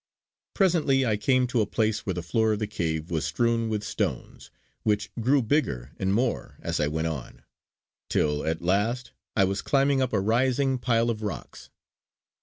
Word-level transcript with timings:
Presently 0.55 1.05
I 1.05 1.15
came 1.15 1.45
to 1.45 1.61
a 1.61 1.67
place 1.67 2.07
where 2.07 2.15
the 2.15 2.23
floor 2.23 2.53
of 2.53 2.57
the 2.57 2.65
cave 2.65 3.11
was 3.11 3.23
strewn 3.23 3.69
with 3.69 3.83
stones, 3.83 4.49
which 4.81 5.11
grew 5.19 5.43
bigger 5.43 5.91
and 5.99 6.11
more 6.11 6.57
as 6.59 6.79
I 6.79 6.87
went 6.87 7.05
on; 7.05 7.43
till 8.09 8.43
at 8.43 8.63
last 8.63 9.11
I 9.35 9.43
was 9.43 9.61
climbing 9.61 10.01
up 10.01 10.11
a 10.11 10.19
rising 10.19 10.79
pile 10.79 11.11
of 11.11 11.21
rocks. 11.21 11.69